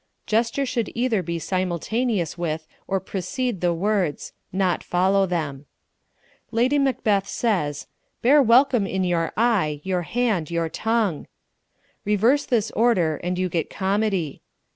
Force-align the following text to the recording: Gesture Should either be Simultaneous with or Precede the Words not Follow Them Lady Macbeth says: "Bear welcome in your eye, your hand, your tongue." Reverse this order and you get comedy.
Gesture 0.25 0.65
Should 0.65 0.89
either 0.95 1.21
be 1.21 1.37
Simultaneous 1.37 2.35
with 2.35 2.65
or 2.87 2.99
Precede 2.99 3.61
the 3.61 3.71
Words 3.71 4.33
not 4.51 4.83
Follow 4.83 5.27
Them 5.27 5.67
Lady 6.49 6.79
Macbeth 6.79 7.27
says: 7.27 7.85
"Bear 8.23 8.41
welcome 8.41 8.87
in 8.87 9.03
your 9.03 9.31
eye, 9.37 9.79
your 9.83 10.01
hand, 10.01 10.49
your 10.49 10.69
tongue." 10.69 11.27
Reverse 12.03 12.47
this 12.47 12.71
order 12.71 13.17
and 13.17 13.37
you 13.37 13.47
get 13.47 13.69
comedy. 13.69 14.41